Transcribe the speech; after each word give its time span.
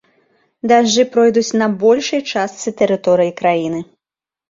Дажджы 0.71 1.03
пройдуць 1.17 1.57
на 1.63 1.69
большай 1.85 2.21
частцы 2.33 2.67
тэрыторыі 2.83 3.31
краіны. 3.45 3.89